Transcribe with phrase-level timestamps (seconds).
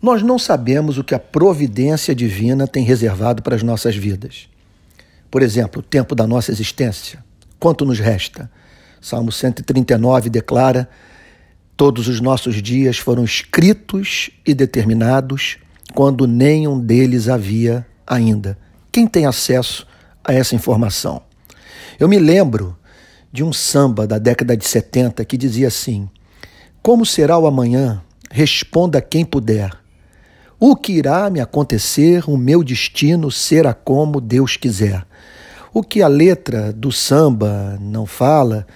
[0.00, 4.48] Nós não sabemos o que a providência divina tem reservado para as nossas vidas.
[5.30, 7.22] Por exemplo, o tempo da nossa existência.
[7.58, 8.50] Quanto nos resta?
[9.00, 10.88] Salmo 139 declara:
[11.76, 15.58] Todos os nossos dias foram escritos e determinados
[15.94, 18.56] quando nenhum deles havia ainda.
[18.90, 19.86] Quem tem acesso
[20.24, 21.22] a essa informação?
[21.98, 22.76] Eu me lembro
[23.30, 26.08] de um samba da década de 70 que dizia assim:
[26.82, 28.02] Como será o amanhã?
[28.30, 29.79] Responda quem puder.
[30.62, 35.06] O que irá me acontecer, o meu destino será como Deus quiser.
[35.72, 38.66] O que a letra do samba não fala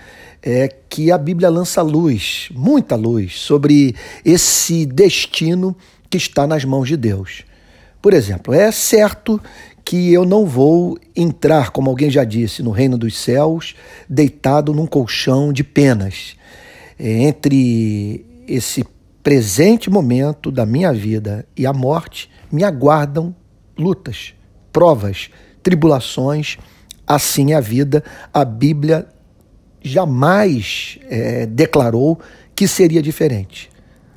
[0.43, 5.77] é que a Bíblia lança luz, muita luz, sobre esse destino
[6.09, 7.45] que está nas mãos de Deus.
[8.01, 9.39] Por exemplo, é certo
[9.85, 13.75] que eu não vou entrar, como alguém já disse, no reino dos céus,
[14.09, 16.35] deitado num colchão de penas.
[16.99, 18.85] É, entre esse
[19.25, 23.35] presente momento da minha vida e a morte, me aguardam
[23.77, 24.35] lutas,
[24.71, 25.31] provas,
[25.63, 26.59] tribulações.
[27.07, 28.05] Assim é a vida.
[28.33, 29.09] A Bíblia
[29.83, 32.21] jamais é, declarou
[32.55, 33.71] que seria diferente.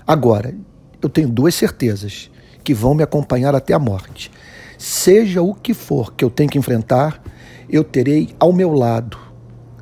[0.05, 0.53] Agora,
[1.01, 2.29] eu tenho duas certezas
[2.61, 4.29] que vão me acompanhar até a morte.
[4.77, 7.23] Seja o que for que eu tenho que enfrentar,
[7.69, 9.17] eu terei ao meu lado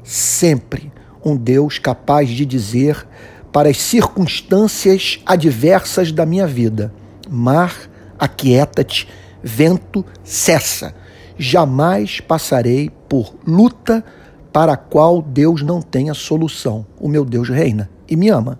[0.03, 0.91] sempre
[1.23, 3.07] um Deus capaz de dizer
[3.55, 6.93] para as circunstâncias adversas da minha vida:
[7.29, 7.89] Mar,
[8.19, 9.07] aquieta-te,
[9.41, 10.93] vento, cessa.
[11.37, 14.03] Jamais passarei por luta
[14.51, 16.85] para a qual Deus não tenha solução.
[16.99, 18.59] O meu Deus reina e me ama.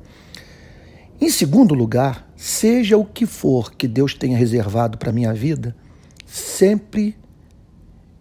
[1.20, 5.76] Em segundo lugar, seja o que for que Deus tenha reservado para a minha vida,
[6.26, 7.18] sempre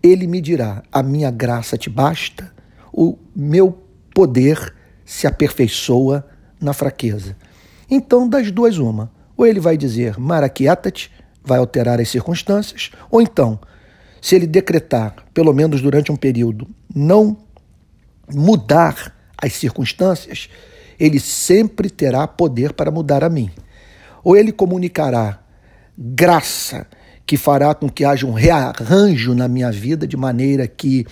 [0.03, 2.53] Ele me dirá: a minha graça te basta,
[2.93, 3.79] o meu
[4.13, 7.37] poder se aperfeiçoa na fraqueza.
[7.91, 9.11] Então, das duas, uma.
[9.37, 11.11] Ou ele vai dizer, maraquieta-te,
[11.45, 13.59] vai alterar as circunstâncias, ou então,
[14.21, 17.37] se ele decretar, pelo menos durante um período, não
[18.33, 20.49] mudar as circunstâncias,
[20.99, 23.51] ele sempre terá poder para mudar a mim.
[24.23, 25.41] Ou ele comunicará
[25.97, 26.87] graça
[27.27, 31.07] que fará com que haja um rearranjo na minha vida de maneira que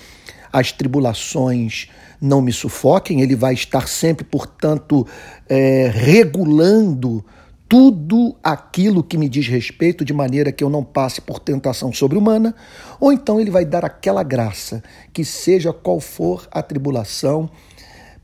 [0.52, 1.88] as tribulações
[2.20, 5.06] não me sufoquem, ele vai estar sempre, portanto,
[5.48, 7.24] é, regulando
[7.68, 12.54] tudo aquilo que me diz respeito, de maneira que eu não passe por tentação sobre-humana,
[13.00, 17.48] ou então ele vai dar aquela graça que, seja qual for a tribulação,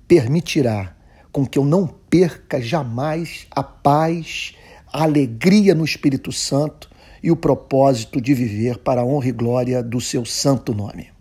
[0.07, 0.95] permitirá
[1.33, 4.55] com que eu não perca jamais a paz,
[4.93, 6.91] a alegria no Espírito Santo
[7.23, 11.18] e o propósito de viver para a honra e glória do seu santo nome.